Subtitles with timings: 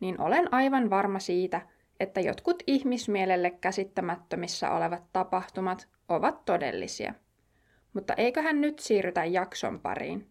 [0.00, 1.60] niin olen aivan varma siitä,
[2.00, 7.14] että jotkut ihmismielelle käsittämättömissä olevat tapahtumat ovat todellisia.
[7.92, 10.28] Mutta eiköhän nyt siirrytä jakson pariin.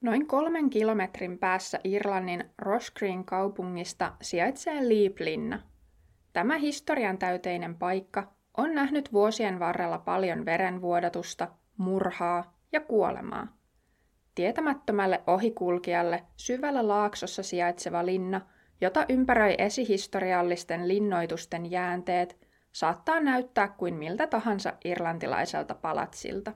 [0.00, 5.62] Noin kolmen kilometrin päässä Irlannin Roscreen kaupungista sijaitsee Liiplinna.
[6.32, 13.63] Tämä historian täyteinen paikka on nähnyt vuosien varrella paljon verenvuodatusta, murhaa ja kuolemaa.
[14.34, 18.40] Tietämättömälle ohikulkijalle syvällä laaksossa sijaitseva linna,
[18.80, 22.36] jota ympäröi esihistoriallisten linnoitusten jäänteet,
[22.72, 26.52] saattaa näyttää kuin miltä tahansa irlantilaiselta palatsilta.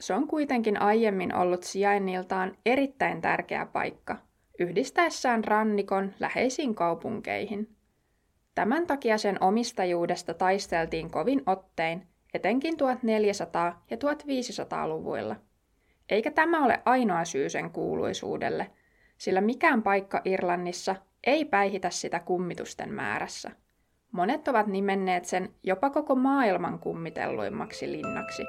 [0.00, 4.16] Se on kuitenkin aiemmin ollut sijainniltaan erittäin tärkeä paikka,
[4.58, 7.76] yhdistäessään rannikon läheisiin kaupunkeihin.
[8.54, 12.76] Tämän takia sen omistajuudesta taisteltiin kovin ottein, etenkin 1400-
[13.90, 15.36] ja 1500-luvuilla–
[16.10, 18.70] eikä tämä ole ainoa syy sen kuuluisuudelle,
[19.18, 23.50] sillä mikään paikka Irlannissa ei päihitä sitä kummitusten määrässä.
[24.12, 28.42] Monet ovat nimenneet sen jopa koko maailman kummitelluimmaksi linnaksi.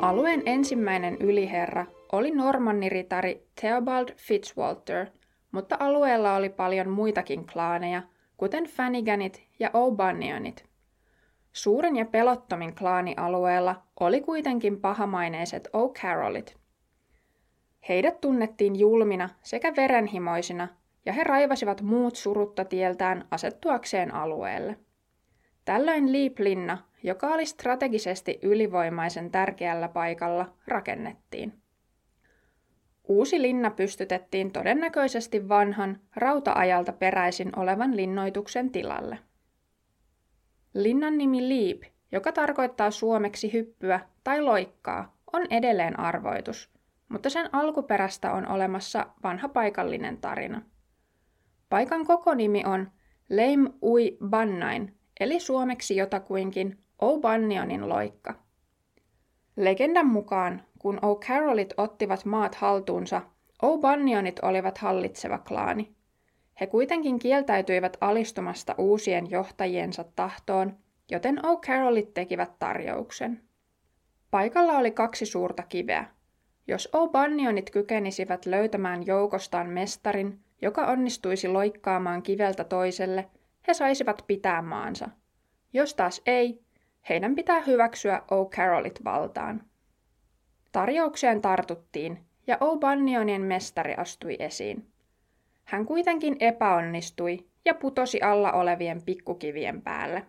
[0.00, 5.06] Alueen ensimmäinen yliherra oli normanniritari Theobald Fitzwalter,
[5.52, 8.02] mutta alueella oli paljon muitakin klaaneja,
[8.36, 10.64] kuten Fanniganit ja O'Bannionit.
[11.52, 16.56] Suurin ja pelottomin klaani alueella oli kuitenkin pahamaineiset O'Carrollit.
[17.88, 20.68] Heidät tunnettiin julmina sekä verenhimoisina,
[21.06, 24.78] ja he raivasivat muut surutta tieltään asettuakseen alueelle.
[25.64, 31.61] Tällöin Liiplinna, joka oli strategisesti ylivoimaisen tärkeällä paikalla, rakennettiin.
[33.08, 39.18] Uusi linna pystytettiin todennäköisesti vanhan, rauta-ajalta peräisin olevan linnoituksen tilalle.
[40.74, 46.70] Linnan nimi Leap, joka tarkoittaa suomeksi hyppyä tai loikkaa, on edelleen arvoitus,
[47.08, 50.62] mutta sen alkuperästä on olemassa vanha paikallinen tarina.
[51.68, 52.90] Paikan koko nimi on
[53.28, 58.34] Leim Ui Bannain, eli suomeksi jotakuinkin O'Bannionin loikka.
[59.56, 63.22] Legendan mukaan kun O'Carrollit ottivat maat haltuunsa,
[63.62, 65.92] O'Bannionit olivat hallitseva klaani.
[66.60, 70.76] He kuitenkin kieltäytyivät alistumasta uusien johtajiensa tahtoon,
[71.10, 73.42] joten O'Carrollit tekivät tarjouksen.
[74.30, 76.04] Paikalla oli kaksi suurta kiveä.
[76.66, 83.28] Jos O'Bannionit kykenisivät löytämään joukostaan mestarin, joka onnistuisi loikkaamaan kiveltä toiselle,
[83.68, 85.08] he saisivat pitää maansa.
[85.72, 86.60] Jos taas ei,
[87.08, 89.71] heidän pitää hyväksyä O'Carrollit valtaan.
[90.72, 94.86] Tarjoukseen tartuttiin, ja O'Bannionin mestari astui esiin.
[95.64, 100.26] Hän kuitenkin epäonnistui ja putosi alla olevien pikkukivien päälle.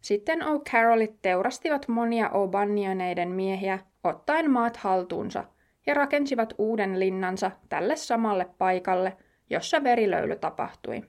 [0.00, 5.44] Sitten O'Carrollit teurastivat monia O'Bannioneiden miehiä ottaen maat haltuunsa
[5.86, 9.16] ja rakensivat uuden linnansa tälle samalle paikalle,
[9.50, 11.02] jossa verilöyly tapahtui.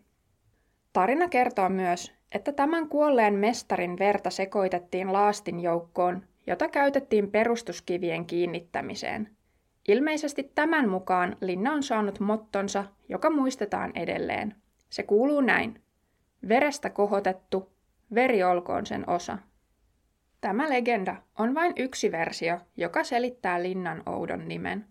[0.94, 9.36] Tarina kertoo myös, että tämän kuolleen mestarin verta sekoitettiin laastin joukkoon jota käytettiin perustuskivien kiinnittämiseen.
[9.88, 14.56] Ilmeisesti tämän mukaan linna on saanut mottonsa, joka muistetaan edelleen.
[14.90, 15.82] Se kuuluu näin.
[16.48, 17.72] Verestä kohotettu,
[18.16, 19.38] veri olkoon sen osa.
[20.42, 24.86] Tämä legenda on vain yksi versio, joka selittää linnan oudon nimen.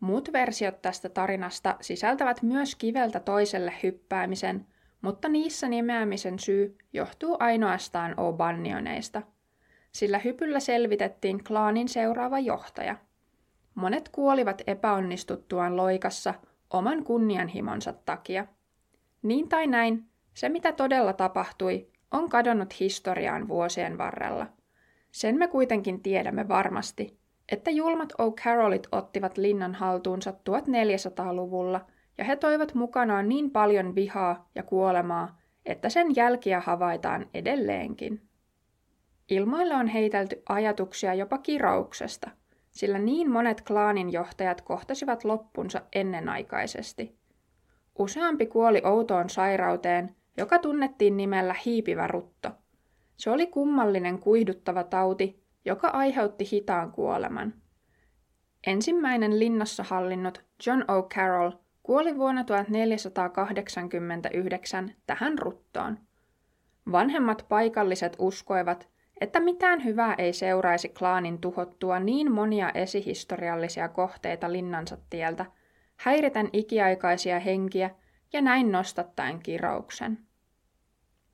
[0.00, 4.66] Muut versiot tästä tarinasta sisältävät myös kiveltä toiselle hyppäämisen,
[5.02, 9.22] mutta niissä nimeämisen syy johtuu ainoastaan O'Bannioneista–
[9.92, 12.96] sillä hypyllä selvitettiin klaanin seuraava johtaja.
[13.74, 16.34] Monet kuolivat epäonnistuttuaan loikassa
[16.70, 18.46] oman kunnianhimonsa takia.
[19.22, 20.04] Niin tai näin,
[20.34, 24.46] se mitä todella tapahtui, on kadonnut historiaan vuosien varrella.
[25.12, 27.18] Sen me kuitenkin tiedämme varmasti,
[27.52, 31.86] että julmat O'Carrollit ottivat linnan haltuunsa 1400-luvulla
[32.18, 38.31] ja he toivat mukanaan niin paljon vihaa ja kuolemaa, että sen jälkiä havaitaan edelleenkin.
[39.28, 42.30] Ilmoille on heitelty ajatuksia jopa kirouksesta,
[42.70, 47.16] sillä niin monet klaanin johtajat kohtasivat loppunsa ennenaikaisesti.
[47.98, 52.50] Useampi kuoli outoon sairauteen, joka tunnettiin nimellä hiipivä rutto.
[53.16, 57.54] Se oli kummallinen kuihduttava tauti, joka aiheutti hitaan kuoleman.
[58.66, 61.52] Ensimmäinen linnassa hallinnut John O'Carroll
[61.82, 65.98] kuoli vuonna 1489 tähän ruttoon.
[66.92, 68.91] Vanhemmat paikalliset uskoivat,
[69.22, 75.46] että mitään hyvää ei seuraisi klaanin tuhottua niin monia esihistoriallisia kohteita linnansa tieltä,
[75.96, 77.90] häiriten ikiaikaisia henkiä
[78.32, 80.18] ja näin nostattaen kirouksen.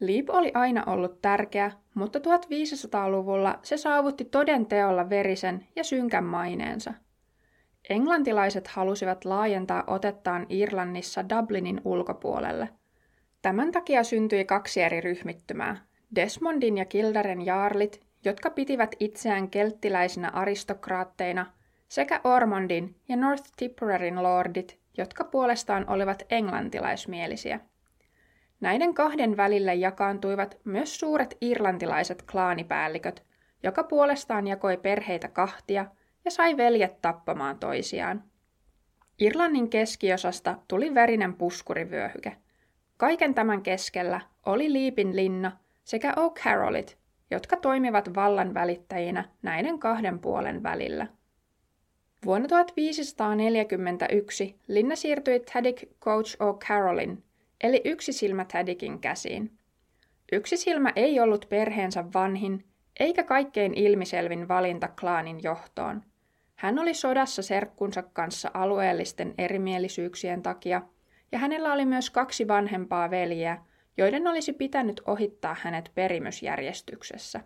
[0.00, 6.94] Liip oli aina ollut tärkeä, mutta 1500-luvulla se saavutti toden teolla verisen ja synkän maineensa.
[7.90, 12.69] Englantilaiset halusivat laajentaa otettaan Irlannissa Dublinin ulkopuolelle.
[13.43, 21.46] Tämän takia syntyi kaksi eri ryhmittymää, Desmondin ja Kildaren jaarlit, jotka pitivät itseään kelttiläisinä aristokraatteina,
[21.88, 27.60] sekä Ormondin ja North Tipperarin lordit, jotka puolestaan olivat englantilaismielisiä.
[28.60, 33.25] Näiden kahden välille jakaantuivat myös suuret irlantilaiset klaanipäälliköt,
[33.62, 35.87] joka puolestaan jakoi perheitä kahtia
[36.25, 38.25] ja sai veljet tappamaan toisiaan.
[39.19, 42.37] Irlannin keskiosasta tuli verinen puskurivyöhyke.
[42.96, 45.52] Kaiken tämän keskellä oli Liipin linna
[45.88, 46.96] sekä O'Carrollit,
[47.31, 51.06] jotka toimivat vallan välittäjinä näiden kahden puolen välillä.
[52.25, 57.17] Vuonna 1541 linna siirtyi Taddick Coach O'Carrollin
[57.61, 59.58] eli yksi silmä Taddikin käsiin.
[60.32, 62.64] Yksi silmä ei ollut perheensä vanhin,
[63.00, 66.02] eikä kaikkein ilmiselvin valinta klaanin johtoon.
[66.56, 70.82] Hän oli sodassa serkkunsa kanssa alueellisten erimielisyyksien takia,
[71.32, 73.58] ja hänellä oli myös kaksi vanhempaa veljeä,
[73.99, 77.41] joiden olisi pitänyt ohittaa hänet perimysjärjestyksessä.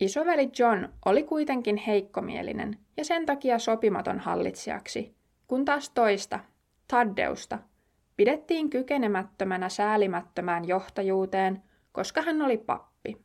[0.00, 5.14] Isoveli John oli kuitenkin heikkomielinen ja sen takia sopimaton hallitsijaksi,
[5.46, 6.40] kun taas toista,
[6.88, 7.58] Taddeusta,
[8.16, 11.62] pidettiin kykenemättömänä säälimättömään johtajuuteen,
[11.92, 13.16] koska hän oli pappi.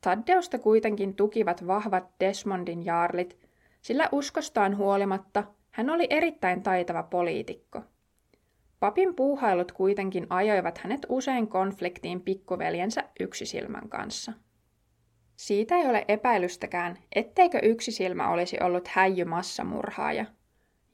[0.00, 3.38] Taddeusta kuitenkin tukivat vahvat Desmondin jaarlit,
[3.80, 7.82] sillä uskostaan huolimatta hän oli erittäin taitava poliitikko.
[8.80, 14.32] Papin puuhailut kuitenkin ajoivat hänet usein konfliktiin pikkuveljensä yksisilmän kanssa.
[15.36, 20.26] Siitä ei ole epäilystäkään, etteikö yksisilmä olisi ollut häijy massamurhaaja.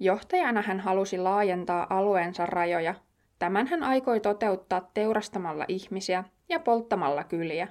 [0.01, 2.95] Johtajana hän halusi laajentaa alueensa rajoja.
[3.39, 7.69] Tämän hän aikoi toteuttaa teurastamalla ihmisiä ja polttamalla kyliä.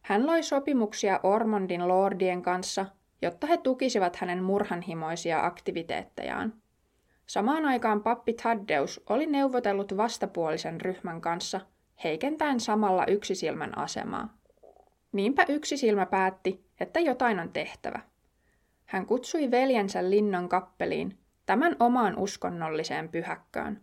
[0.00, 2.86] Hän loi sopimuksia Ormondin lordien kanssa,
[3.22, 6.52] jotta he tukisivat hänen murhanhimoisia aktiviteettejaan.
[7.26, 11.60] Samaan aikaan pappi Taddeus oli neuvotellut vastapuolisen ryhmän kanssa,
[12.04, 14.36] heikentäen samalla yksisilmän asemaa.
[15.12, 18.00] Niinpä yksisilmä päätti, että jotain on tehtävä.
[18.84, 23.80] Hän kutsui veljensä linnan kappeliin, tämän omaan uskonnolliseen pyhäkköön.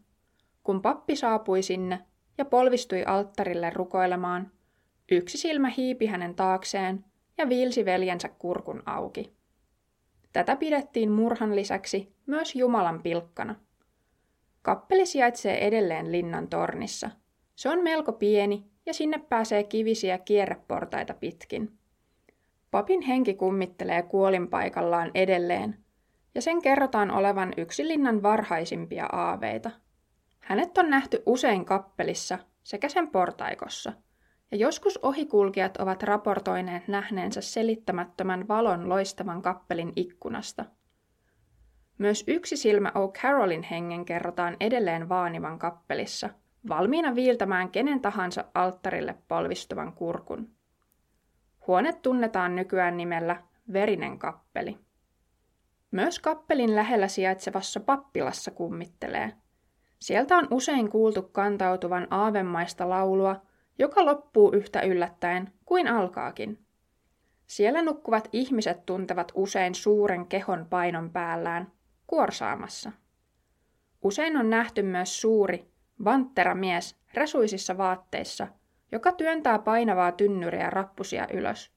[0.63, 1.99] Kun pappi saapui sinne
[2.37, 4.51] ja polvistui alttarille rukoilemaan,
[5.11, 7.05] yksi silmä hiipi hänen taakseen
[7.37, 9.33] ja viilsi veljensä kurkun auki.
[10.33, 13.55] Tätä pidettiin murhan lisäksi myös Jumalan pilkkana.
[14.61, 17.11] Kappeli sijaitsee edelleen linnan tornissa.
[17.55, 21.71] Se on melko pieni ja sinne pääsee kivisiä kierreportaita pitkin.
[22.71, 25.77] Papin henki kummittelee kuolinpaikallaan edelleen,
[26.35, 29.71] ja sen kerrotaan olevan yksi linnan varhaisimpia aaveita.
[30.39, 33.93] Hänet on nähty usein kappelissa sekä sen portaikossa–
[34.51, 40.65] ja joskus ohikulkijat ovat raportoineet nähneensä selittämättömän valon loistavan kappelin ikkunasta.
[41.97, 46.29] Myös yksi silmä O'Carrollin hengen kerrotaan edelleen vaanivan kappelissa,
[46.69, 50.49] valmiina viiltämään kenen tahansa alttarille polvistuvan kurkun.
[51.67, 53.43] Huone tunnetaan nykyään nimellä
[53.73, 54.77] Verinen kappeli.
[55.91, 59.33] Myös kappelin lähellä sijaitsevassa pappilassa kummittelee.
[59.99, 63.41] Sieltä on usein kuultu kantautuvan aavemaista laulua–
[63.79, 66.59] joka loppuu yhtä yllättäen kuin alkaakin.
[67.47, 71.71] Siellä nukkuvat ihmiset tuntevat usein suuren kehon painon päällään,
[72.07, 72.91] kuorsaamassa.
[74.03, 75.71] Usein on nähty myös suuri,
[76.05, 76.97] vanttera mies
[77.77, 78.47] vaatteissa,
[78.91, 81.71] joka työntää painavaa tynnyriä rappusia ylös.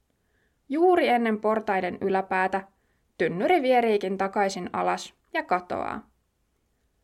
[0.68, 2.68] Juuri ennen portaiden yläpäätä
[3.18, 6.10] tynnyri vieriikin takaisin alas ja katoaa.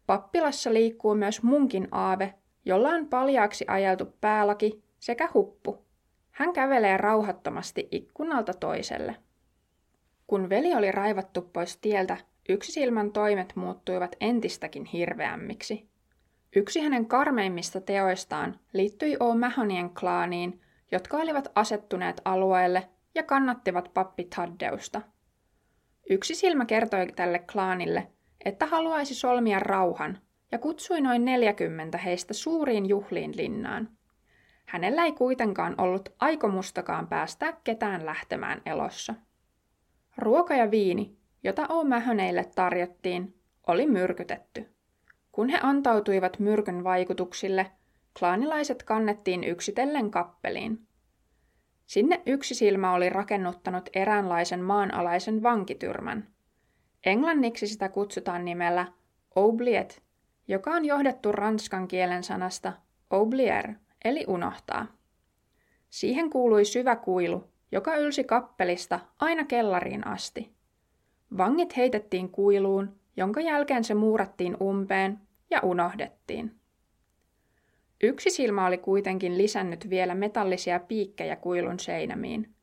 [0.07, 5.85] Pappilassa liikkuu myös munkin aave, jolla on paljaaksi ajeltu päälaki sekä huppu.
[6.31, 9.17] Hän kävelee rauhattomasti ikkunalta toiselle.
[10.27, 12.17] Kun veli oli raivattu pois tieltä,
[12.49, 15.89] yksisilmän toimet muuttuivat entistäkin hirveämmiksi.
[16.57, 20.61] Yksi hänen karmeimmista teoistaan liittyi O'Mahonien klaaniin,
[20.93, 25.03] jotka olivat asettuneet alueelle ja kannattivat pappi Taddeusta.
[26.11, 28.07] Yksi silmä kertoi tälle klaanille,
[28.45, 30.19] että haluaisi solmia rauhan
[30.53, 33.89] ja kutsui noin 40 heistä suuriin juhliin linnaan.
[34.67, 39.15] Hänellä ei kuitenkaan ollut aikomustakaan päästää ketään lähtemään elossa.
[40.19, 43.35] Ruoka ja viini, jota O'Mahoneille tarjottiin,
[43.67, 44.67] oli myrkytetty.
[45.33, 47.71] Kun he antautuivat myrkyn vaikutuksille,
[48.19, 50.87] klaanilaiset kannettiin yksitellen kappeliin.
[51.87, 56.29] Sinne yksi silmä oli rakennuttanut eräänlaisen maanalaisen vankityrmän.
[57.07, 58.87] Englanniksi sitä kutsutaan nimellä
[59.37, 60.01] oubliette,
[60.51, 62.73] joka on johdettu ranskan kielen sanasta
[63.11, 64.87] oublier, eli unohtaa.
[65.91, 70.51] Siihen kuului syvä kuilu, joka ylsi kappelista aina kellariin asti.
[71.37, 75.19] Vangit heitettiin kuiluun, jonka jälkeen se muurattiin umpeen
[75.51, 76.55] ja unohdettiin.
[78.03, 82.55] Yksi silmä oli kuitenkin lisännyt vielä metallisia piikkejä kuilun seinämiin.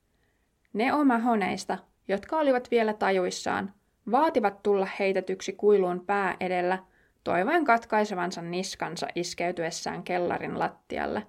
[0.73, 1.77] Ne omahoneista,
[2.07, 3.73] jotka olivat vielä tajuissaan,
[4.11, 6.83] vaativat tulla heitetyksi kuiluun pää edellä,
[7.27, 11.27] toivoen katkaisevansa niskansa iskeytyessään kellarin lattialle,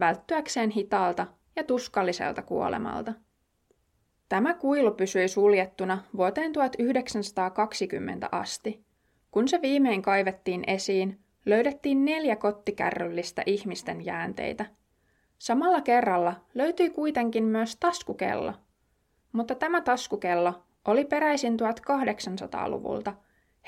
[0.00, 1.26] välttyäkseen hitaalta
[1.56, 3.12] ja tuskalliselta kuolemalta.
[4.28, 8.84] Tämä kuilu pysyi suljettuna vuoteen 1920 asti.
[9.30, 14.66] Kun se viimein kaivettiin esiin, löydettiin neljä kottikärryllistä ihmisten jäänteitä.
[15.38, 18.54] Samalla kerralla löytyi kuitenkin myös taskukello.
[19.32, 23.14] Mutta tämä taskukello oli peräisin 1800-luvulta,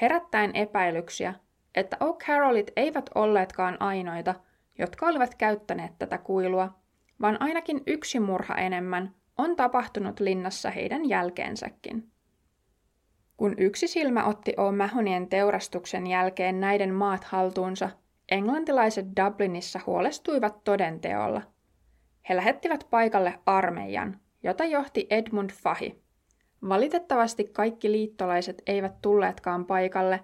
[0.00, 1.34] herättäen epäilyksiä,
[1.74, 4.34] että O'Carrollit eivät olleetkaan ainoita,
[4.78, 6.74] jotka olivat käyttäneet tätä kuilua,
[7.20, 12.10] vaan ainakin yksi murha enemmän on tapahtunut linnassa heidän jälkeensäkin.
[13.36, 17.90] Kun yksi silmä otti O'Mahonien teurastuksen jälkeen näiden maat haltuunsa,
[18.30, 21.42] englantilaiset Dublinissa huolestuivat todenteolla.
[22.28, 26.02] He lähettivät paikalle armeijan, jota johti Edmund Fahi.
[26.68, 30.20] Valitettavasti kaikki liittolaiset eivät tulleetkaan paikalle,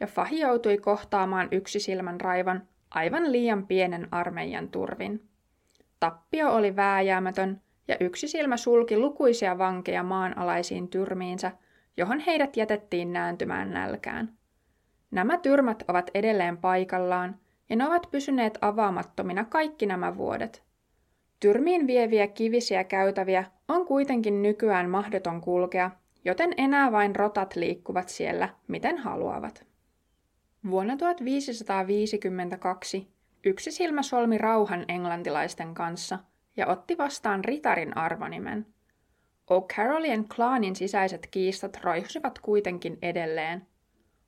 [0.00, 5.28] ja Fahi joutui kohtaamaan yksisilmän raivan aivan liian pienen armeijan turvin.
[6.00, 11.52] Tappio oli vääjäämätön, ja yksi silmä sulki lukuisia vankeja maanalaisiin tyrmiinsä–
[11.98, 14.32] johon heidät jätettiin nääntymään nälkään.
[15.10, 17.36] Nämä tyrmät ovat edelleen paikallaan,
[17.70, 20.62] ja ne ovat pysyneet avaamattomina kaikki nämä vuodet.
[21.40, 25.90] Tyrmiin vieviä kivisiä käytäviä on kuitenkin nykyään mahdoton kulkea,
[26.24, 29.67] joten enää vain rotat liikkuvat siellä, miten haluavat.
[30.70, 33.08] Vuonna 1552
[33.44, 36.18] yksi silmä solmi rauhan englantilaisten kanssa
[36.56, 38.66] ja otti vastaan ritarin arvonimen–
[39.50, 43.66] O'Carrollien klaanin sisäiset kiistat roihsivat kuitenkin edelleen.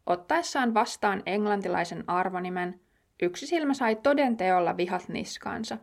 [0.07, 2.81] Ottaessaan vastaan englantilaisen arvonimen,
[3.23, 5.79] yksi silmä sai toden teolla vihat niskaansa.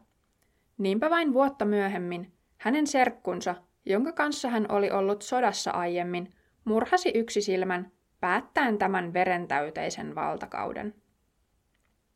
[0.77, 6.33] Niinpä vain vuotta myöhemmin hänen serkkunsa, jonka kanssa hän oli ollut sodassa aiemmin,
[6.65, 10.95] murhasi yksi silmän päättäen tämän verentäyteisen valtakauden.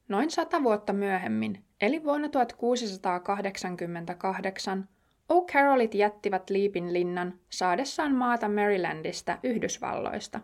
[0.08, 4.90] Noin sata vuotta myöhemmin, eli vuonna 1688,
[5.34, 10.40] O'Carrollit jättivät Liipin linnan saadessaan maata Marylandista Yhdysvalloista.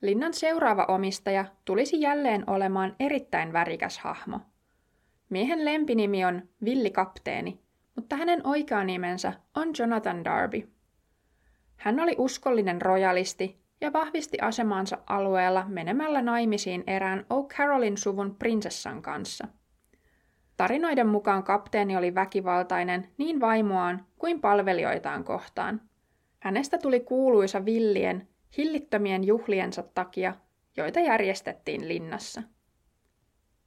[0.00, 4.40] Linnan seuraava omistaja tulisi jälleen olemaan erittäin värikäs hahmo.
[5.30, 7.60] Miehen lempinimi on Villi Kapteeni,
[7.96, 10.68] mutta hänen oikea nimensä on Jonathan Darby.
[11.76, 19.48] Hän oli uskollinen rojalisti ja vahvisti asemansa alueella menemällä naimisiin erään O'Carrollin suvun prinsessan kanssa–
[20.56, 25.80] Tarinoiden mukaan kapteeni oli väkivaltainen niin vaimoaan kuin palvelijoitaan kohtaan.
[26.40, 30.34] Hänestä tuli kuuluisa villien, hillittömien juhliensa takia,
[30.76, 32.42] joita järjestettiin linnassa.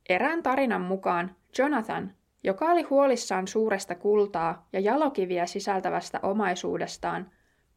[0.09, 7.31] Erään tarinan mukaan Jonathan, joka oli huolissaan suuresta kultaa ja jalokiviä sisältävästä omaisuudestaan,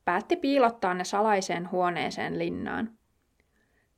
[0.04, 2.90] päätti piilottaa ne salaiseen huoneeseen linnaan.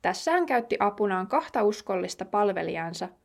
[0.01, 3.09] Tässä hän käytti apunaan kahta uskollista palvelijansa–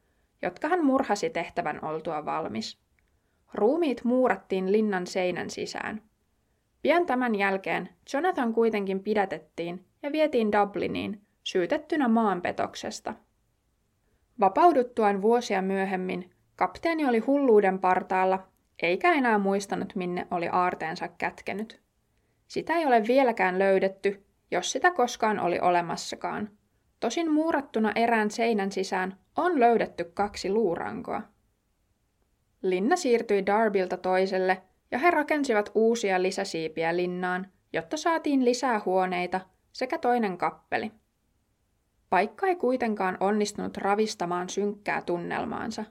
[0.43, 2.79] jotka hän murhasi tehtävän oltua valmis.
[3.55, 6.03] Ruumiit muurattiin linnan seinän sisään.
[6.83, 13.15] Pian tämän jälkeen Jonathan kuitenkin pidätettiin ja vietiin Dubliniin syytettynä maanpetoksesta.
[14.41, 18.49] Vapauduttuaan vuosia myöhemmin kapteeni oli hulluuden partaalla,
[18.83, 21.81] eikä enää muistanut minne oli aarteensa kätkenyt.
[22.49, 26.51] Sitä ei ole vieläkään löydetty, jos sitä koskaan oli olemassakaan.
[27.01, 31.23] Tosin muurattuna erään seinän sisään on löydetty kaksi luurankoa.
[32.63, 39.41] Linna siirtyi Darbilta toiselle ja he rakensivat uusia lisäsiipiä linnaan, jotta saatiin lisää huoneita
[39.73, 40.93] sekä toinen kappeli.
[42.11, 45.85] Paikka ei kuitenkaan onnistunut ravistamaan synkkää tunnelmaansa.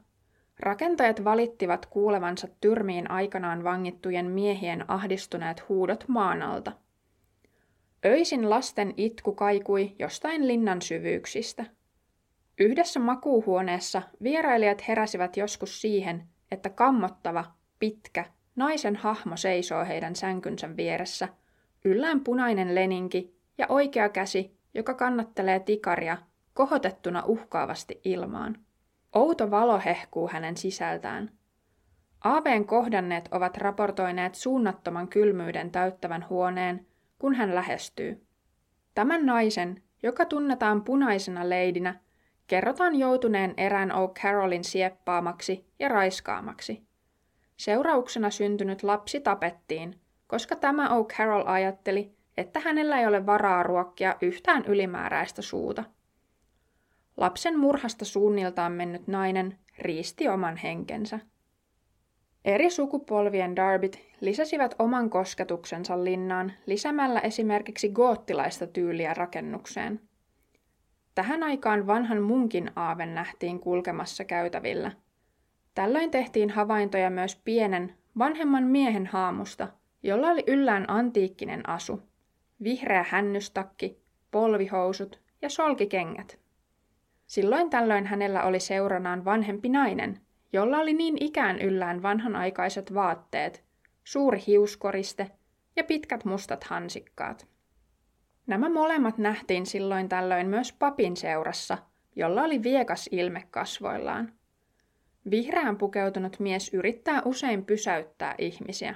[0.59, 6.71] Rakentajat valittivat kuulevansa tyrmiin aikanaan vangittujen miehien ahdistuneet huudot maan alta.
[8.05, 11.65] Öisin lasten itku kaikui jostain linnan syvyyksistä–
[12.59, 17.45] Yhdessä makuuhuoneessa vierailijat heräsivät joskus siihen, että kammottava,
[17.79, 21.27] pitkä, naisen hahmo seisoo heidän sänkynsä vieressä,
[21.85, 26.17] yllään punainen leninki ja oikea käsi, joka kannattelee tikaria,
[26.53, 28.57] kohotettuna uhkaavasti ilmaan.
[29.15, 31.31] Outo valo hehkuu hänen sisältään.
[32.23, 36.87] Aaveen kohdanneet ovat raportoineet suunnattoman kylmyyden täyttävän huoneen,
[37.19, 38.27] kun hän lähestyy.
[38.95, 41.99] Tämän naisen, joka tunnetaan punaisena leidinä,
[42.47, 46.87] kerrotaan joutuneen erään O'Carrollin sieppaamaksi ja raiskaamaksi.
[47.57, 54.65] Seurauksena syntynyt lapsi tapettiin, koska tämä O'Carroll ajatteli, että hänellä ei ole varaa ruokkia yhtään
[54.65, 55.83] ylimääräistä suuta.
[57.17, 61.19] Lapsen murhasta suunniltaan mennyt nainen riisti oman henkensä.
[62.45, 70.01] Eri sukupolvien Darbit lisäsivät oman kosketuksensa linnaan lisämällä esimerkiksi goottilaista tyyliä rakennukseen.
[71.15, 74.91] Tähän aikaan vanhan munkin aaven nähtiin kulkemassa käytävillä.
[75.75, 79.67] Tällöin tehtiin havaintoja myös pienen, vanhemman miehen haamusta,
[80.03, 82.01] jolla oli yllään antiikkinen asu,
[82.63, 86.46] vihreä hännystakki, polvihousut ja solkikengät.
[87.27, 90.21] Silloin tällöin hänellä oli seuranaan vanhempi nainen,
[90.53, 93.63] jolla oli niin ikään yllään vanhanaikaiset vaatteet,
[94.03, 95.31] suuri hiuskoriste
[95.75, 97.47] ja pitkät mustat hansikkaat.
[98.47, 101.77] Nämä molemmat nähtiin silloin tällöin myös papin seurassa,
[102.15, 104.33] jolla oli viekas ilme kasvoillaan.
[105.31, 108.95] Vihreään pukeutunut mies yrittää usein pysäyttää ihmisiä.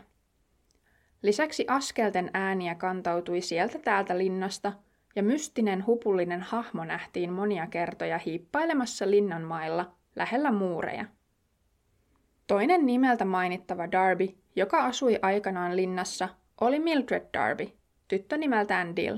[1.22, 4.74] Lisäksi askelten ääniä kantautui sieltä täältä linnasta,
[5.16, 11.06] ja mystinen hupullinen hahmo nähtiin monia kertoja hiippailemassa linnanmailla lähellä muureja.
[12.48, 16.30] Toinen nimeltä mainittava Darby, joka asui aikanaan linnassa,
[16.62, 17.68] oli Mildred Darby,
[18.08, 19.18] tyttö nimeltään Dill.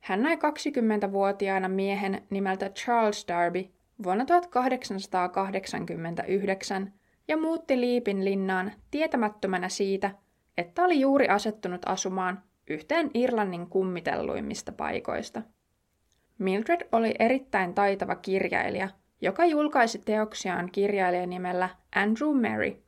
[0.00, 3.64] Hän nai 20-vuotiaana miehen nimeltä Charles Darby
[4.02, 6.92] vuonna 1889
[7.28, 10.10] ja muutti Liipin linnaan tietämättömänä siitä,
[10.58, 15.42] että oli juuri asettunut asumaan yhteen Irlannin kummitelluimmista paikoista.
[16.38, 18.88] Mildred oli erittäin taitava kirjailija–
[19.22, 22.82] joka julkaisi teoksiaan kirjailijan nimellä Andrew Mary.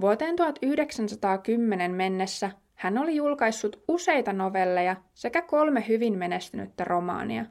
[0.00, 7.46] Vuoteen 1910 mennessä hän oli julkaissut useita novelleja sekä kolme hyvin menestynyttä romaania.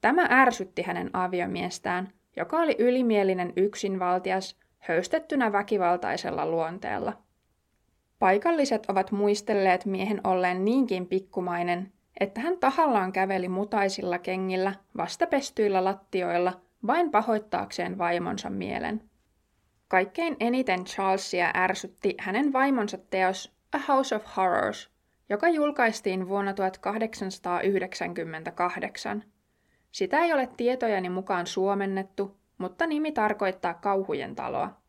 [0.00, 7.12] Tämä ärsytti hänen aviomiestään, joka oli ylimielinen yksinvaltias, höystettynä väkivaltaisella luonteella.
[8.24, 16.60] Paikalliset ovat muistelleet miehen olleen niinkin pikkumainen, että hän tahallaan käveli mutaisilla kengillä vastapestyillä lattioilla
[16.86, 19.00] vain pahoittaakseen vaimonsa mielen.
[19.88, 24.90] Kaikkein eniten Charlesia ärsytti hänen vaimonsa teos A House of Horrors,
[25.28, 29.24] joka julkaistiin vuonna 1898.
[29.92, 34.83] Sitä ei ole tietojani mukaan suomennettu, mutta nimi tarkoittaa kauhujen taloa.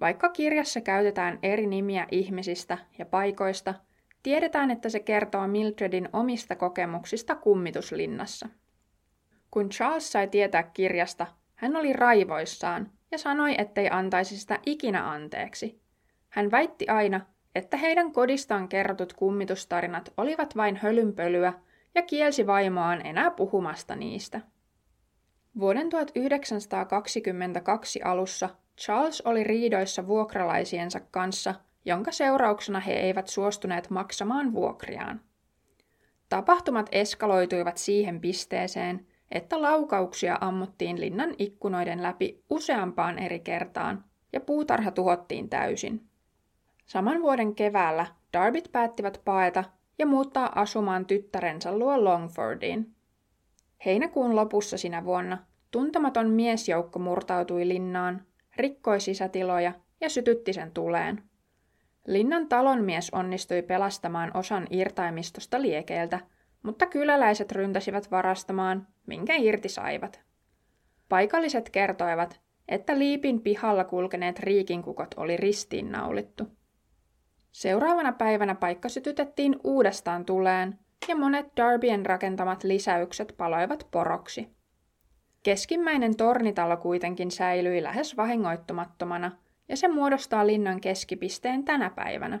[0.00, 3.74] Vaikka kirjassa käytetään eri nimiä ihmisistä ja paikoista,
[4.22, 8.48] tiedetään, että se kertoo Mildredin omista kokemuksista kummituslinnassa.
[9.50, 15.80] Kun Charles sai tietää kirjasta, hän oli raivoissaan ja sanoi, ettei antaisi sitä ikinä anteeksi.
[16.28, 17.20] Hän väitti aina,
[17.54, 21.52] että heidän kodistaan kerrotut kummitustarinat olivat vain hölynpölyä
[21.94, 24.40] ja kielsi vaimoaan enää puhumasta niistä.
[25.58, 35.20] Vuoden 1922 alussa Charles oli riidoissa vuokralaisiensa kanssa, jonka seurauksena he eivät suostuneet maksamaan vuokriaan.
[36.28, 44.90] Tapahtumat eskaloituivat siihen pisteeseen, että laukauksia ammuttiin linnan ikkunoiden läpi useampaan eri kertaan ja puutarha
[44.90, 46.08] tuhottiin täysin.
[46.86, 49.64] Saman vuoden keväällä Darbit päättivät paeta
[49.98, 52.94] ja muuttaa asumaan tyttärensä luo Longfordiin.
[53.84, 55.38] Heinäkuun lopussa sinä vuonna
[55.70, 58.27] tuntematon miesjoukko murtautui linnaan,
[58.58, 61.22] rikkoi sisätiloja ja sytytti sen tuleen.
[62.06, 66.20] Linnan talonmies onnistui pelastamaan osan irtaimistosta liekeiltä–
[66.62, 70.20] mutta kyläläiset ryntäsivät varastamaan, minkä irti saivat.
[71.08, 76.48] Paikalliset kertoivat, että liipin pihalla kulkeneet riikinkukot oli ristiinnaulittu.
[77.52, 84.57] Seuraavana päivänä paikka sytytettiin uudestaan tuleen ja monet Darbien rakentamat lisäykset paloivat poroksi.
[85.42, 89.32] Keskimmäinen tornitalo kuitenkin säilyi lähes vahingoittumattomana
[89.68, 92.40] ja se muodostaa linnan keskipisteen tänä päivänä.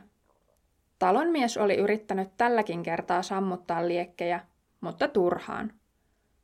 [0.98, 4.40] Talonmies oli yrittänyt tälläkin kertaa sammuttaa liekkejä,
[4.80, 5.72] mutta turhaan.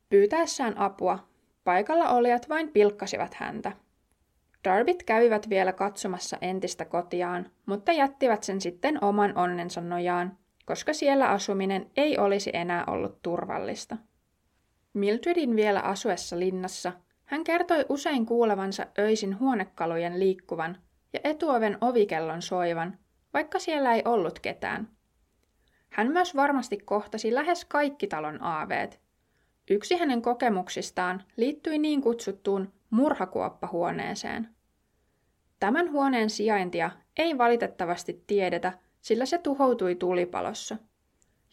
[0.09, 1.27] Pyytäessään apua,
[1.63, 3.71] paikalla olijat vain pilkkasivat häntä.
[4.63, 11.29] Darbit kävivät vielä katsomassa entistä kotiaan, mutta jättivät sen sitten oman onnensa nojaan, koska siellä
[11.29, 13.97] asuminen ei olisi enää ollut turvallista.
[14.95, 16.91] Mildredin vielä asuessa linnassa
[17.25, 20.77] hän kertoi usein kuulevansa öisin huonekalujen liikkuvan
[21.13, 22.97] ja etuoven ovikellon soivan,
[23.33, 24.89] vaikka siellä ei ollut ketään.
[25.89, 28.99] Hän myös varmasti kohtasi lähes kaikki talon aaveet.
[29.69, 34.49] Yksi hänen kokemuksistaan liittyi niin kutsuttuun murhakuoppahuoneeseen.
[35.59, 40.77] Tämän huoneen sijaintia ei valitettavasti tiedetä, sillä se tuhoutui tulipalossa.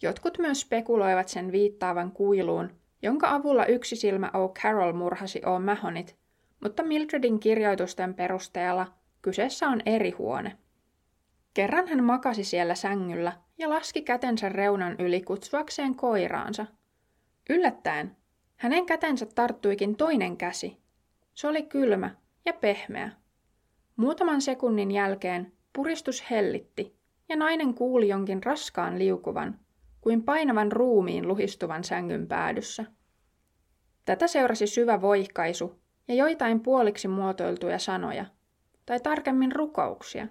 [0.02, 6.14] Jotkut myös spekuloivat sen viittaavan kuiluun, jonka avulla yksi silmä O'Carroll murhasi O'Mahonit,
[6.60, 10.58] mutta Mildredin kirjoitusten perusteella kyseessä on eri huone.
[11.54, 16.66] Kerran hän makasi siellä sängyllä ja laski kätensä reunan yli kutsuakseen koiraansa.
[17.50, 18.16] Yllättäen
[18.56, 20.76] hänen kätensä tarttuikin toinen käsi.
[21.34, 22.10] Se oli kylmä
[22.44, 23.10] ja pehmeä.
[23.96, 26.96] Muutaman sekunnin jälkeen puristus hellitti
[27.28, 29.58] ja nainen kuuli jonkin raskaan liukuvan,
[30.02, 32.84] kuin painavan ruumiin luhistuvan sängyn päädyssä.
[34.04, 38.26] Tätä seurasi syvä voihkaisu ja joitain puoliksi muotoiltuja sanoja,
[38.86, 40.26] tai tarkemmin rukouksia.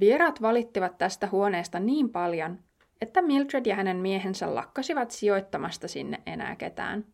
[0.00, 2.58] Vieraat valittivat tästä huoneesta niin paljon,
[3.00, 7.04] että Mildred ja hänen miehensä lakkasivat sijoittamasta sinne enää ketään.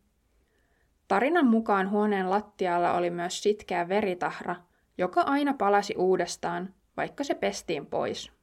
[1.07, 4.55] Tarinan mukaan huoneen lattialla oli myös sitkeä veritahra,
[4.97, 8.38] joka aina palasi uudestaan, vaikka se pestiin pois.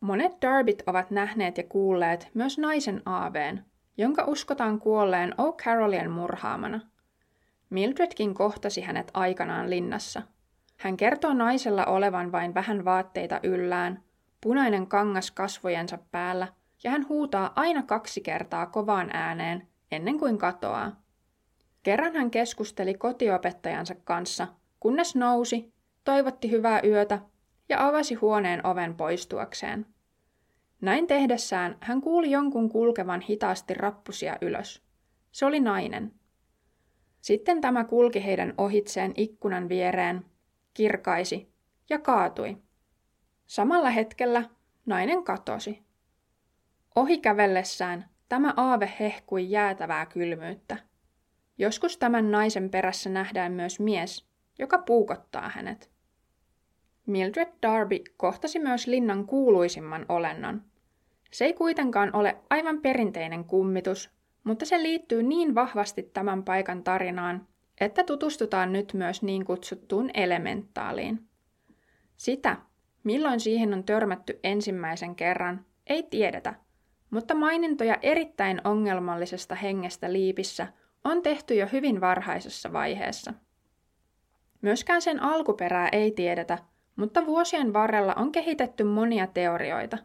[0.00, 3.64] Monet Darbyt ovat nähneet ja kuulleet myös naisen aaveen,
[3.96, 6.80] jonka uskotaan kuolleen O'Carrollien murhaamana.
[7.70, 10.22] Mildredkin kohtasi hänet aikanaan linnassa.
[10.76, 14.02] Hän kertoo naisella olevan vain vähän vaatteita yllään,
[14.40, 16.48] punainen kangas kasvojensa päällä,
[16.84, 21.02] ja hän huutaa aina kaksi kertaa kovaan ääneen ennen kuin katoaa.
[21.82, 24.48] Kerran hän keskusteli kotiopettajansa kanssa,
[24.80, 25.72] kunnes nousi,
[26.04, 27.18] toivotti hyvää yötä
[27.68, 29.86] ja avasi huoneen oven poistuakseen.
[30.80, 34.82] Näin tehdessään hän kuuli jonkun kulkevan hitaasti rappusia ylös.
[35.32, 36.12] Se oli nainen.
[37.20, 40.24] Sitten tämä kulki heidän ohitseen ikkunan viereen,
[40.74, 41.52] kirkaisi
[41.90, 42.56] ja kaatui.
[43.46, 44.44] Samalla hetkellä
[44.86, 45.82] nainen katosi.
[46.96, 50.76] Ohi kävellessään tämä aave hehkui jäätävää kylmyyttä.
[51.58, 54.28] Joskus tämän naisen perässä nähdään myös mies,
[54.58, 55.97] joka puukottaa hänet.
[57.08, 60.62] Mildred Darby kohtasi myös linnan kuuluisimman olennon.
[61.30, 64.10] Se ei kuitenkaan ole aivan perinteinen kummitus,
[64.44, 67.46] mutta se liittyy niin vahvasti tämän paikan tarinaan,
[67.80, 71.28] että tutustutaan nyt myös niin kutsuttuun elementaaliin.
[72.16, 72.56] Sitä,
[73.04, 76.54] milloin siihen on törmätty ensimmäisen kerran, ei tiedetä,
[77.10, 80.68] mutta mainintoja erittäin ongelmallisesta hengestä liipissä
[81.04, 83.34] on tehty jo hyvin varhaisessa vaiheessa.
[84.62, 86.58] Myöskään sen alkuperää ei tiedetä,
[86.98, 89.98] mutta vuosien varrella on kehitetty monia teorioita.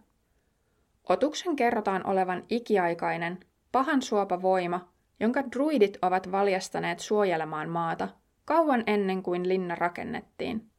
[1.09, 3.39] Otuksen kerrotaan olevan ikiaikainen,
[3.71, 4.87] pahan suopa voima,
[5.19, 8.09] jonka druidit ovat valjastaneet suojelemaan maata
[8.45, 10.69] kauan ennen kuin linna rakennettiin.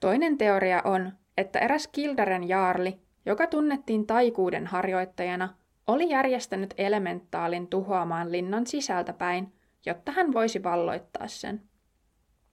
[0.00, 5.54] Toinen teoria on, että eräs Kildaren jaarli, joka tunnettiin taikuuden harjoittajana,
[5.86, 9.52] oli järjestänyt elementaalin tuhoamaan linnan sisältä päin,
[9.86, 11.62] jotta hän voisi valloittaa sen.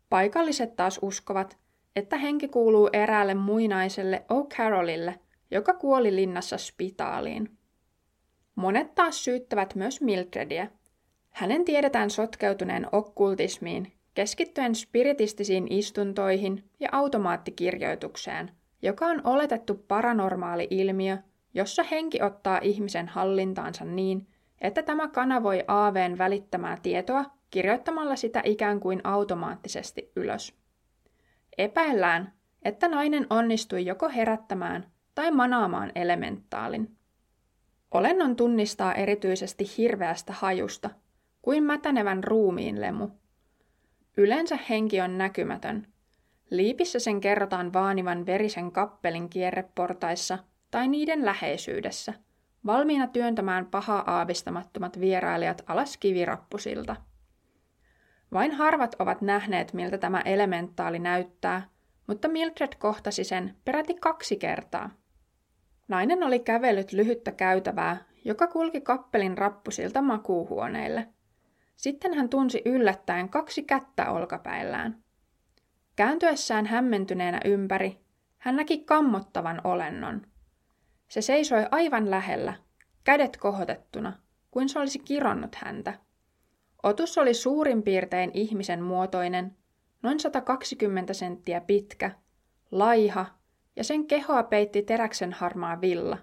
[0.10, 1.58] Paikalliset taas uskovat,
[1.96, 5.14] että henki kuuluu eräälle muinaiselle O'Carrollille,
[5.52, 7.58] joka kuoli linnassa spitaaliin.
[8.56, 10.68] Monet taas syyttävät myös Mildrediä.
[11.30, 21.18] Hänen tiedetään sotkeutuneen okkultismiin, keskittyen spiritistisiin istuntoihin ja automaattikirjoitukseen, joka on oletettu paranormaali ilmiö,
[21.54, 24.28] jossa henki ottaa ihmisen hallintaansa niin,
[24.62, 30.60] että tämä kanavoi aaveen välittämää tietoa kirjoittamalla sitä ikään kuin automaattisesti ylös.
[31.60, 36.98] Epäillään, että nainen onnistui joko herättämään tai manaamaan elementaalin.
[37.92, 40.90] Olennon tunnistaa erityisesti hirveästä hajusta,
[41.42, 43.10] kuin mätänevän ruumiin lemu.
[44.18, 45.88] Yleensä henki on näkymätön.
[46.50, 50.40] Liipissä sen kerrotaan vaanivan verisen kappelin kierreportaissa
[50.72, 52.14] tai niiden läheisyydessä,
[52.66, 56.96] valmiina työntämään pahaa aavistamattomat vierailijat alas kivirappusilta.
[58.34, 61.70] Vain harvat ovat nähneet, miltä tämä elementaali näyttää,
[62.08, 64.90] mutta Mildred kohtasi sen peräti kaksi kertaa.
[65.88, 71.08] Nainen oli kävellyt lyhyttä käytävää, joka kulki kappelin rappusilta makuuhuoneille.
[71.76, 75.04] Sitten hän tunsi yllättäen kaksi kättä olkapäillään.
[75.96, 78.00] Kääntyessään hämmentyneenä ympäri,
[78.38, 80.22] hän näki kammottavan olennon.
[81.08, 82.54] Se seisoi aivan lähellä,
[83.04, 84.14] kädet kohotettuna,
[84.52, 85.94] kuin se olisi kironnut häntä.
[86.84, 89.56] Otus oli suurin piirtein ihmisen muotoinen,
[90.04, 92.12] noin 120 senttiä pitkä,
[92.72, 93.26] laiha
[93.76, 96.18] ja sen kehoa peitti teräksen harmaa villa.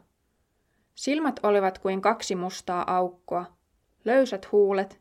[0.94, 3.56] Silmät olivat kuin kaksi mustaa aukkoa,
[4.04, 5.00] löysät huulet,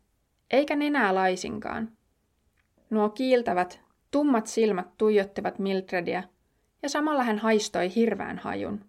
[0.51, 1.91] eikä nenää laisinkaan.
[2.89, 6.23] Nuo kiiltävät, tummat silmät tuijottivat Mildredia,
[6.83, 8.85] ja samalla hän haistoi hirveän hajun.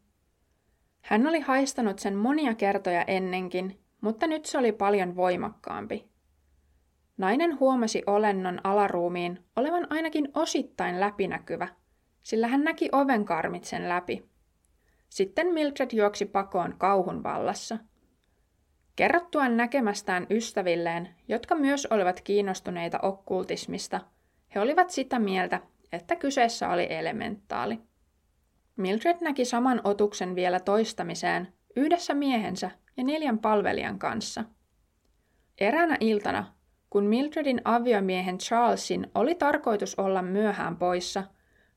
[1.01, 6.16] Hän oli haistanut sen monia kertoja ennenkin, mutta nyt se oli paljon voimakkaampi.
[7.17, 11.69] Nainen huomasi olennon alaruumiin olevan ainakin osittain läpinäkyvä,
[12.23, 14.29] sillä hän näki ovenkarmit sen läpi.
[15.09, 17.79] Sitten Mildred juoksi pakoon kauhun vallassa.
[18.97, 24.01] Kerrottuaan näkemästään ystävilleen, jotka myös olivat kiinnostuneita okkultismista,
[24.55, 25.61] he olivat sitä mieltä,
[25.93, 27.79] että kyseessä oli elementaali.
[28.77, 34.45] Mildred näki saman otuksen vielä toistamiseen yhdessä miehensä ja neljän palvelijan kanssa.
[35.59, 36.56] Eräänä iltana,
[36.97, 41.25] kun Mildredin aviomiehen Charlesin oli tarkoitus olla myöhään poissa,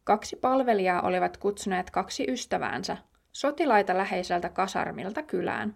[0.03, 2.97] kaksi palvelijaa olivat kutsuneet kaksi ystäväänsä,
[3.31, 5.75] sotilaita läheiseltä kasarmilta kylään.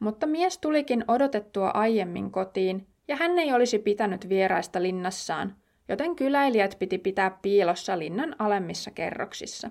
[0.00, 5.56] Mutta mies tulikin odotettua aiemmin kotiin, ja hän ei olisi pitänyt vieraista linnassaan,
[5.88, 9.70] joten kyläilijät piti pitää piilossa linnan alemmissa kerroksissa.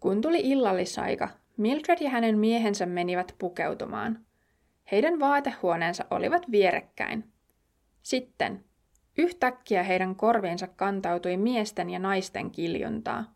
[0.00, 4.26] Kun tuli illallisaika, Mildred ja hänen miehensä menivät pukeutumaan.
[4.92, 7.33] Heidän vaatehuoneensa olivat vierekkäin.
[8.04, 8.64] Sitten
[9.18, 13.34] yhtäkkiä heidän korviinsa kantautui miesten ja naisten kiljuntaa.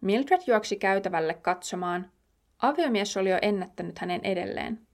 [0.00, 2.10] Mildred juoksi käytävälle katsomaan.
[2.58, 4.86] Aviomies oli jo ennättänyt hänen edelleen.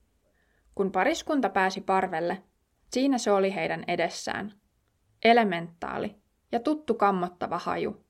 [0.75, 2.43] Kun pariskunta pääsi parvelle,
[2.91, 4.53] siinä se oli heidän edessään.
[5.23, 6.15] Elementaali
[6.51, 8.05] ja tuttu kammottava haju.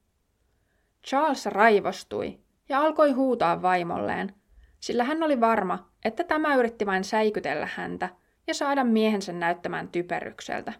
[1.08, 4.34] Charles raivostui ja alkoi huutaa vaimolleen,
[4.80, 8.10] sillä hän oli varma, että tämä yritti vain säikytellä häntä
[8.48, 10.74] ja saada miehensä näyttämään typerykseltä.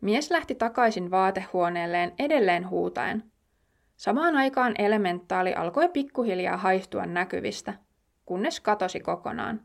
[0.00, 3.24] Mies lähti takaisin vaatehuoneelleen edelleen huutaen.
[3.96, 7.74] Samaan aikaan elementaali alkoi pikkuhiljaa haihtua näkyvistä,
[8.26, 9.60] kunnes katosi kokonaan.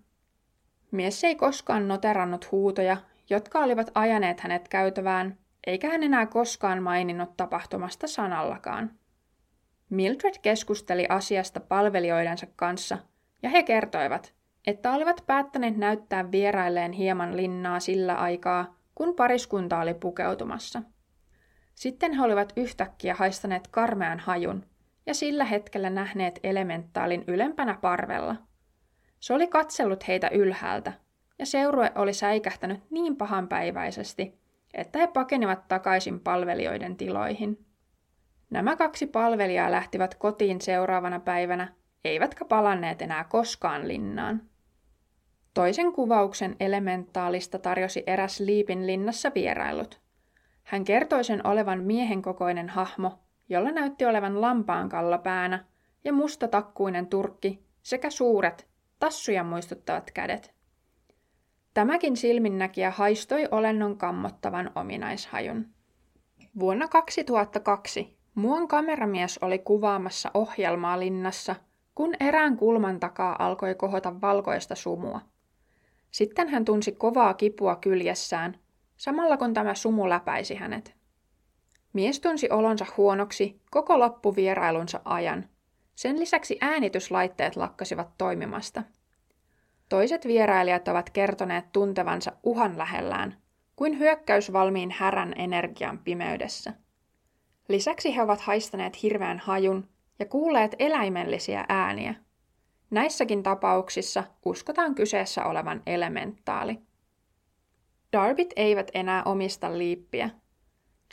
[0.92, 2.98] Mies ei koskaan noterannut huutoja,
[3.30, 5.38] jotka olivat ajaneet hänet käytävään,
[5.68, 8.92] eikä hän enää koskaan maininnut tapahtumasta sanallakaan.
[9.89, 12.98] Mildred keskusteli asiasta palvelijoidensa kanssa,
[13.44, 14.34] ja he kertoivat,
[14.67, 20.82] että olivat päättäneet näyttää vierailleen hieman linnaa sillä aikaa, kun pariskunta oli pukeutumassa.
[21.76, 24.65] Sitten he olivat yhtäkkiä haistaneet karmean hajun
[25.06, 28.36] ja sillä hetkellä nähneet elementaalin ylempänä parvella.
[29.19, 30.93] Se oli katsellut heitä ylhäältä,
[31.39, 34.39] ja seurue oli säikähtänyt niin pahanpäiväisesti,
[34.73, 37.65] että he pakenivat takaisin palvelijoiden tiloihin.
[38.49, 41.73] Nämä kaksi palvelijaa lähtivät kotiin seuraavana päivänä,
[42.06, 44.41] eivätkä palanneet enää koskaan linnaan.
[45.54, 50.02] Toisen kuvauksen elementaalista tarjosi eräs Liipin linnassa vierailut.
[50.63, 54.89] Hän kertoi sen olevan miehen kokoinen hahmo, jolla näytti olevan lampaan
[55.24, 55.66] päänä
[56.04, 58.68] ja musta takkuinen turkki sekä suuret,
[59.00, 60.54] tassuja muistuttavat kädet.
[61.74, 65.66] Tämäkin silminnäkijä haistoi olennon kammottavan ominaishajun.
[66.60, 71.56] Vuonna 2002 Muon kameramies oli kuvaamassa ohjelmaa linnassa,
[71.96, 75.22] kun erään kulman takaa alkoi kohota valkoista sumua.
[76.13, 78.60] Sitten hän tunsi kovaa kipua kyljessään,
[78.97, 80.95] samalla kun tämä sumu läpäisi hänet.
[81.93, 85.49] Mies tunsi olonsa huonoksi koko loppuvierailunsa ajan.
[85.95, 88.84] Sen lisäksi äänityslaitteet lakkasivat toimimasta.
[89.89, 93.38] Toiset vierailijat ovat kertoneet tuntevansa uhan lähellään,
[93.76, 96.73] kuin hyökkäysvalmiin härän energian pimeydessä.
[97.67, 102.15] Lisäksi he ovat haistaneet hirveän hajun ja kuulleet eläimellisiä ääniä.
[102.93, 106.79] Näissäkin tapauksissa uskotaan kyseessä olevan elementaali.
[108.12, 110.29] Darbit eivät enää omista liippiä.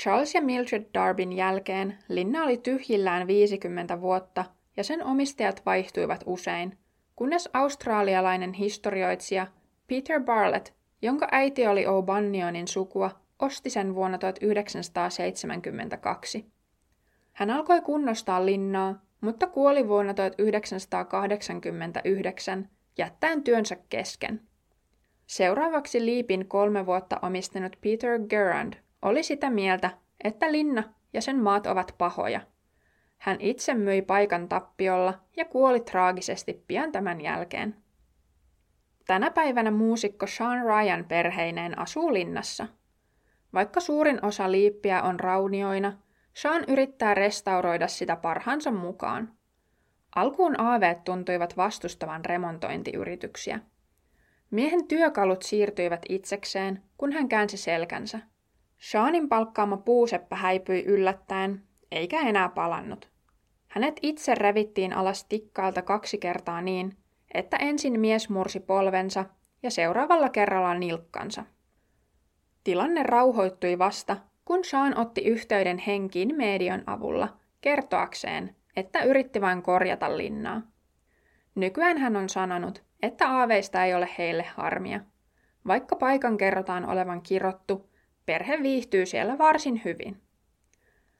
[0.01, 4.45] Charles ja Mildred Darbin jälkeen linna oli tyhjillään 50 vuotta
[4.77, 6.79] ja sen omistajat vaihtuivat usein,
[7.17, 9.47] kunnes australialainen historioitsija
[9.87, 10.69] Peter Barlett,
[11.03, 16.47] jonka äiti oli O'Banionin sukua, osti sen vuonna 1972.
[17.33, 24.41] Hän alkoi kunnostaa linnaa, mutta kuoli vuonna 1989 jättäen työnsä kesken.
[25.27, 29.91] Seuraavaksi Liipin kolme vuotta omistanut Peter Gerrand oli sitä mieltä,
[30.25, 32.41] että linna ja sen maat ovat pahoja.
[33.19, 37.77] Hän itse myi paikan tappiolla ja kuoli traagisesti pian tämän jälkeen.
[39.07, 42.67] Tänä päivänä muusikko Sean Ryan perheineen asuu linnassa–
[43.53, 45.93] vaikka suurin osa liippiä on raunioina,
[46.35, 49.33] Sean yrittää restauroida sitä parhaansa mukaan.
[50.15, 53.61] Alkuun aaveet tuntuivat vastustavan remontointiyrityksiä.
[54.51, 58.21] Miehen työkalut siirtyivät itsekseen, kun hän käänsi selkänsä.
[58.79, 63.11] Seanin palkkaama puuseppä häipyi yllättäen, eikä enää palannut.
[63.69, 66.97] Hänet itse revittiin alas tikkaalta kaksi kertaa niin,
[67.35, 69.25] että ensin mies mursi polvensa
[69.63, 71.45] ja seuraavalla kerralla nilkkansa.
[72.65, 74.17] Tilanne rauhoittui vasta,
[74.51, 80.63] kun Sean otti yhteyden henkiin median avulla kertoakseen, että yritti vain korjata linnaa.
[81.55, 85.01] Nykyään hän on sanonut, että aaveista ei ole heille harmia.
[85.67, 87.91] Vaikka paikan kerrotaan olevan kirottu,
[88.27, 90.21] perhe viihtyy siellä varsin hyvin.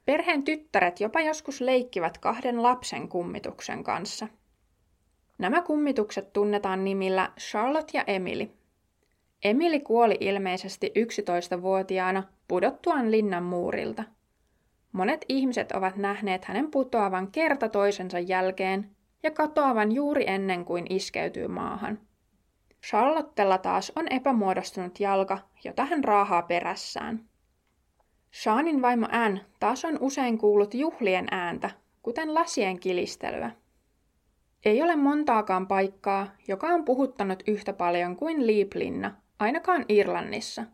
[0.05, 4.27] Perheen tyttäret jopa joskus leikkivät kahden lapsen kummituksen kanssa.
[5.37, 8.49] Nämä kummitukset tunnetaan nimillä Charlotte ja Emily.
[9.43, 14.03] Emily kuoli ilmeisesti 11-vuotiaana pudottuaan linnan muurilta.
[14.91, 18.89] Monet ihmiset ovat nähneet hänen putoavan kerta toisensa jälkeen
[19.23, 21.99] ja katoavan juuri ennen kuin iskeytyy maahan.
[22.87, 27.25] Charlottella taas on epämuodostunut jalka, jota hän raahaa perässään.
[28.31, 33.51] Seanin vaimo Ann taas on usein kuullut juhlien ääntä, kuten lasien kilistelyä.
[34.65, 40.65] Ei ole montaakaan paikkaa, joka on puhuttanut yhtä paljon kuin Liiplinna, ainakaan Irlannissa.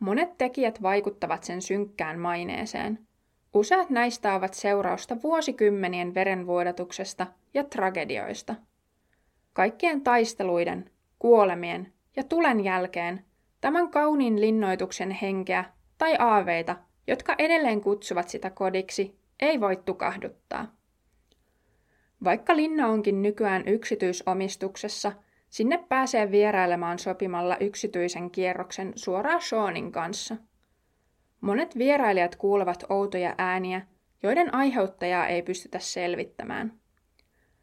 [0.00, 3.06] Monet tekijät vaikuttavat sen synkkään maineeseen.
[3.54, 8.54] Useat näistä ovat seurausta vuosikymmenien verenvuodatuksesta ja tragedioista.
[9.52, 13.24] Kaikkien taisteluiden, kuolemien ja tulen jälkeen
[13.60, 15.64] tämän kauniin linnoituksen henkeä
[15.98, 20.66] tai aaveita, jotka edelleen kutsuvat sitä kodiksi, ei voi tukahduttaa.
[22.24, 25.12] Vaikka linna onkin nykyään yksityisomistuksessa,
[25.50, 30.36] sinne pääsee vierailemaan sopimalla yksityisen kierroksen suoraan Seanin kanssa.
[31.40, 33.82] Monet vierailijat kuulevat outoja ääniä,
[34.22, 36.72] joiden aiheuttajaa ei pystytä selvittämään.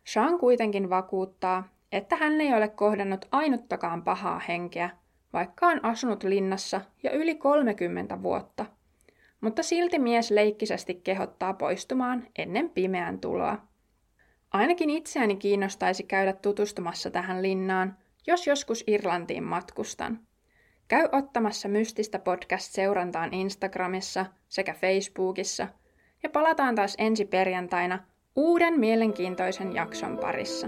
[0.03, 4.89] Sean kuitenkin vakuuttaa, että hän ei ole kohdannut ainuttakaan pahaa henkeä,
[5.33, 8.65] vaikka on asunut linnassa jo yli 30 vuotta.
[9.41, 13.57] Mutta silti mies leikkisesti kehottaa poistumaan ennen pimeän tuloa.
[14.53, 20.19] Ainakin itseäni kiinnostaisi käydä tutustumassa tähän linnaan, jos joskus Irlantiin matkustan.
[20.87, 25.67] Käy ottamassa Mystistä podcast-seurantaan Instagramissa sekä Facebookissa
[26.23, 27.99] ja palataan taas ensi perjantaina
[28.35, 30.67] uuden mielenkiintoisen jakson parissa.